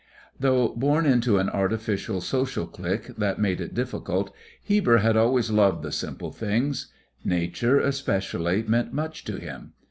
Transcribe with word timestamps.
Though 0.39 0.69
born 0.69 1.05
into 1.05 1.37
an 1.37 1.51
artificial 1.51 2.21
social 2.21 2.65
clique 2.65 3.15
that 3.17 3.37
made 3.37 3.61
it 3.61 3.75
difficult, 3.75 4.33
Heber 4.63 4.97
had 4.97 5.15
always 5.15 5.51
loved 5.51 5.83
the 5.83 5.91
simple 5.91 6.31
things. 6.31 6.91
Nature, 7.23 7.79
especially, 7.79 8.63
meant 8.63 8.93
much 8.93 9.23
to 9.25 9.35
him. 9.37 9.73